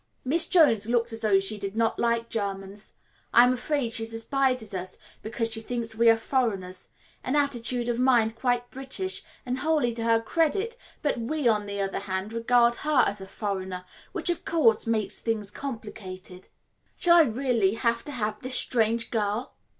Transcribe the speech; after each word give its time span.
Miss 0.25 0.47
Jones 0.47 0.87
looked 0.87 1.13
as 1.13 1.21
though 1.21 1.37
she 1.37 1.59
did 1.59 1.77
not 1.77 1.99
like 1.99 2.27
Germans. 2.27 2.95
I 3.35 3.43
am 3.43 3.53
afraid 3.53 3.93
she 3.93 4.03
despises 4.07 4.73
us 4.73 4.97
because 5.21 5.51
she 5.51 5.61
thinks 5.61 5.93
we 5.93 6.09
are 6.09 6.17
foreigners 6.17 6.87
an 7.23 7.35
attitude 7.35 7.87
of 7.87 7.99
mind 7.99 8.35
quite 8.35 8.71
British 8.71 9.23
and 9.45 9.59
wholly 9.59 9.93
to 9.93 10.03
her 10.03 10.19
credit; 10.19 10.75
but 11.03 11.19
we, 11.19 11.47
on 11.47 11.67
the 11.67 11.79
other 11.79 11.99
hand, 11.99 12.33
regard 12.33 12.77
her 12.77 13.03
as 13.05 13.21
a 13.21 13.27
foreigner, 13.27 13.85
which, 14.11 14.31
of 14.31 14.43
course, 14.43 14.87
makes 14.87 15.19
things 15.19 15.51
complicated. 15.51 16.47
"Shall 16.95 17.17
I 17.17 17.21
really 17.21 17.75
have 17.75 18.03
to 18.05 18.11
have 18.11 18.39
this 18.39 18.55
strange 18.55 19.11
girl?" 19.11 19.53